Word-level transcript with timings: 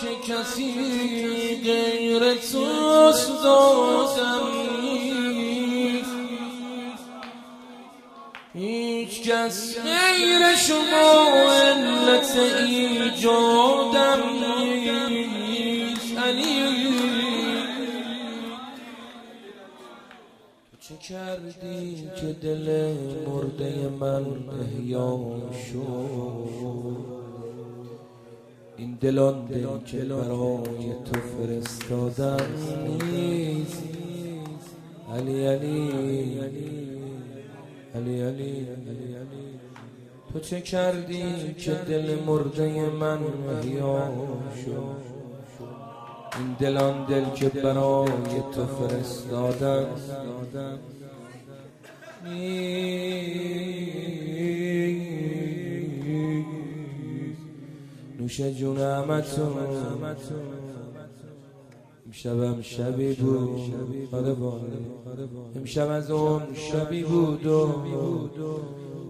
که 0.00 0.32
کسی 0.32 0.74
غیر 1.64 2.34
توست 2.34 3.42
دادم 3.42 4.46
هیچ 8.54 9.22
کس 9.22 9.76
غیر 9.78 10.56
شما 10.56 11.30
علت 11.50 12.36
ایجادم 12.68 14.22
نیست. 15.08 16.18
علی. 16.18 16.60
چه 20.80 20.96
کردی 20.96 22.10
که 22.20 22.32
دل 22.42 22.94
مرده 23.26 23.88
من 24.00 24.24
احیا 24.60 25.18
شد؟ 25.72 27.19
دلان 29.00 29.44
دل 29.44 29.66
که 29.86 29.98
برای 29.98 30.92
تو 31.04 31.20
فرستادم 31.20 32.46
نیست 33.12 33.82
علی 35.14 35.46
علی. 35.46 35.90
علی 37.94 38.20
علی. 38.20 38.66
تو 40.32 40.38
چه 40.38 40.60
کردی 40.60 41.54
که 41.58 41.72
دل 41.72 42.18
مرده 42.26 42.90
من 42.90 43.18
احیا 43.58 44.10
شد؟ 44.64 45.10
این 46.38 46.56
دلان 46.58 47.06
دل 47.06 47.24
که 47.30 47.48
برای 47.48 48.10
تو 48.54 48.66
فرستادم 48.66 49.86
نوش 52.24 53.49
جون 58.38 58.80
امتون 58.80 59.56
امشبم 62.06 62.62
شبی 62.62 63.14
بود 63.14 64.14
آره 64.14 64.36
امشب 65.56 65.88
از 65.88 66.10
اون 66.10 66.54
شبی 66.54 67.02
بود 67.02 67.46
و 67.46 68.30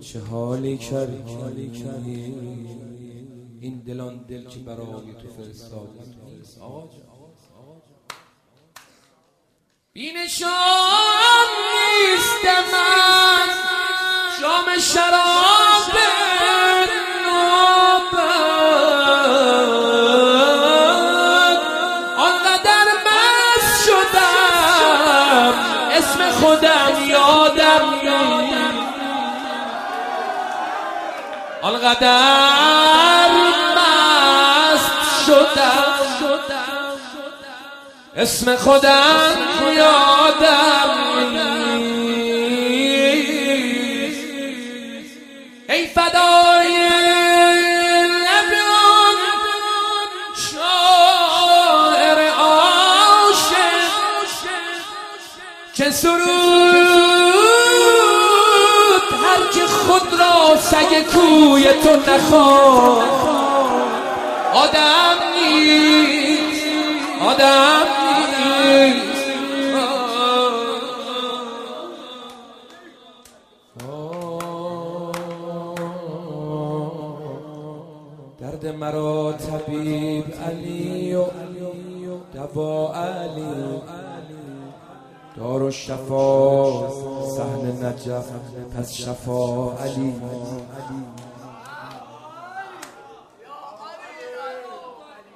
چه 0.00 0.20
حالی 0.20 0.78
کردی؟ 0.78 2.34
این 3.60 3.78
دلان 3.86 4.24
دل 4.28 4.48
که 4.48 4.58
برای 4.58 5.14
تو 5.22 5.28
فرستادم 5.36 6.04
بین 9.92 10.26
شام 10.28 10.48
نیست 11.64 12.44
من. 12.72 13.54
شام 14.40 14.78
شراب 14.80 15.53
آنقدر 31.62 33.30
مست 33.76 35.26
شدم. 35.26 35.94
اسم 38.16 38.56
خودم 38.56 39.36
یادم 39.76 40.90
ای 45.68 45.86
فدای 45.86 46.88
لبیان 48.06 49.18
شاعر 50.52 52.28
عاشق 52.28 53.54
که 55.74 55.90
سرود 55.90 56.63
سگ 60.74 61.02
کوی 61.12 61.64
تو 61.82 61.90
نخواد 62.12 63.08
آدم 64.54 65.18
نیست 65.34 66.66
آدم 67.20 67.86
درد 78.40 78.66
مرا 78.66 79.32
طبیب 79.32 80.24
علی 80.46 81.14
و 81.14 81.24
دوا 82.34 82.94
علی. 82.94 84.13
دار 85.36 85.62
و 85.62 85.70
شفا 85.70 86.90
سهن 87.36 87.84
نجف 87.86 88.30
پس 88.76 88.92
شفا 88.92 89.72
علی. 89.72 90.14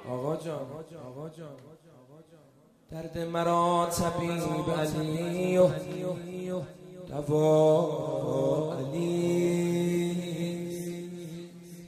آقا 0.09 0.35
جان 0.35 0.55
آقا 1.07 1.29
جان. 1.29 1.47
درد 2.91 3.17
مرا 3.17 3.87
طبیب 3.91 4.71
علی 4.79 5.57
و 5.57 5.69
دوا 7.07 8.73
علی. 8.73 10.15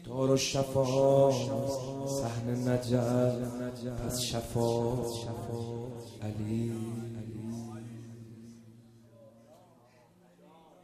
دار 0.08 0.32
و 0.32 0.38
شفا 0.38 1.32
سحن 2.08 2.70
نجف 2.70 3.36
پس 4.06 4.20
شفا 4.20 4.94
علی. 6.24 7.11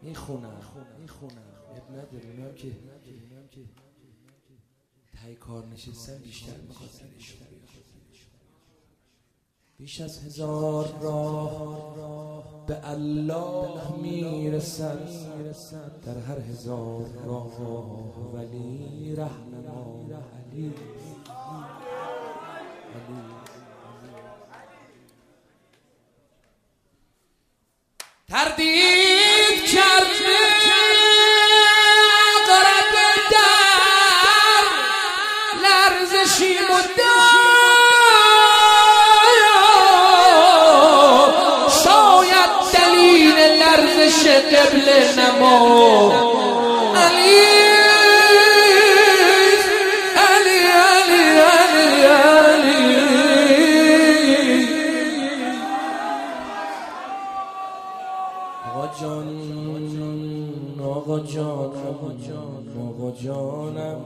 می‌خونم 0.01 0.61
می‌خونم 0.99 1.47
اب 1.75 1.91
نداره 1.91 2.55
که 2.55 2.71
تای 5.21 5.35
کار 5.35 5.65
نشستن 5.65 6.17
بیشتر 6.17 6.57
می‌خواد 6.67 6.89
بیش 9.77 10.01
از 10.01 10.19
هزار 10.19 10.99
راه 11.01 12.65
به 12.65 12.89
الله 12.89 13.91
می‌رسد. 14.01 14.99
در 16.05 16.17
هر 16.17 16.39
هزار 16.39 17.05
راه 17.25 18.33
ولی 18.33 19.15
رهنما. 19.15 20.07
علی 20.51 20.73
قبل 44.55 44.87
نما 45.19 45.57
علی 46.95 47.39
علی 50.27 50.59
علی 50.87 51.23
علی 51.39 52.05
علی. 52.05 52.97
آقا 58.75 58.87
جان 59.01 59.27
آقا 60.83 61.19
جان 61.19 61.71
آقا 61.87 62.11
جان 62.27 62.65
آقا 62.89 63.11
جانم. 63.11 64.01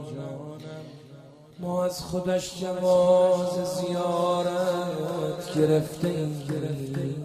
ما 1.60 1.84
از 1.84 2.00
خودش 2.00 2.60
جواز 2.60 3.54
زیارت 3.76 5.54
گرفته 5.56 6.08
ایم 6.08 7.21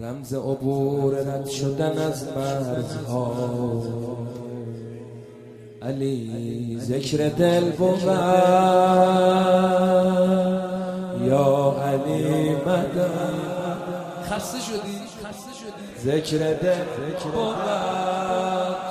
رمز 0.00 0.34
عبور 0.34 1.14
رد 1.14 1.46
شدن 1.46 1.98
از 1.98 2.28
مرزها. 2.36 3.32
علی 5.82 6.78
ذکر 6.80 7.28
دل 7.28 7.70
بود 7.70 8.02
یا 11.24 11.76
علی 11.84 12.50
مدد. 12.50 13.10
خسته 14.24 14.58
شدی؟ 14.60 15.00
ذکر 16.04 16.38
دل 16.38 16.84
بود 17.32 17.54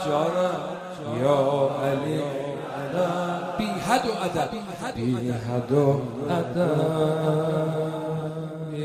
جانم 0.06 0.60
یا 1.22 1.70
علی 1.84 2.22
بی 3.58 3.66
حد 3.66 4.06
و 4.06 4.12
عدد. 4.12 4.50
بی 4.96 5.32
حد 5.32 5.72
و 5.72 6.02
عدد. 6.30 7.89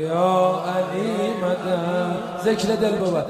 یا 0.01 0.59
علی 0.75 1.33
مدد. 1.41 2.43
ذکر 2.43 2.75
دل 2.75 2.95
بود 2.95 3.25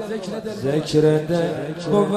ذکر 0.54 1.18
دل 1.18 1.48
بود 1.90 2.12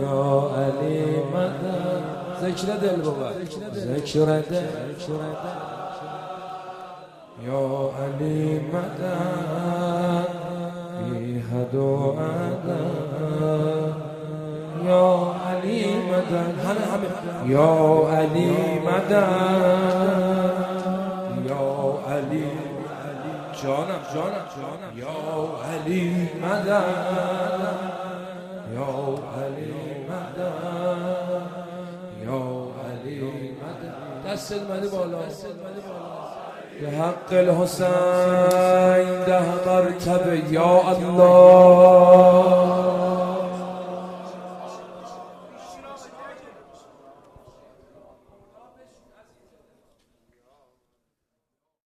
یا 0.00 0.50
علی 0.56 1.04
مدد. 1.34 2.02
ذکر 2.42 2.76
دل 2.76 2.96
بود 2.96 3.14
ذکر 3.74 4.40
دل. 4.40 4.66
یا 7.46 7.90
علی 8.02 8.60
مدد. 8.72 10.28
بی 11.10 11.38
حد 11.38 11.74
و 11.74 12.12
عدد. 12.12 13.26
یا 14.86 15.34
علی 15.50 15.96
مدد. 15.96 16.54
یا 17.46 18.08
علی 18.12 18.50
مدد. 18.86 20.15
جانم 23.66 24.00
جانم 24.14 24.46
جانم. 24.56 24.98
یا 24.98 25.16
علی 25.72 26.30
مدد. 26.42 26.84
یا 28.74 28.92
علی 29.38 29.74
مدد. 30.08 30.52
یا 32.24 32.42
علی 32.86 33.20
مدد. 33.20 34.32
دست 34.32 34.52
المدی 34.52 34.88
بالا. 34.88 35.18
به 36.80 36.90
حق 36.90 37.32
الحسین 37.32 37.86
ده 39.26 39.42
مرتبه. 39.66 40.42
یا 40.50 40.80
الله. 40.88 42.05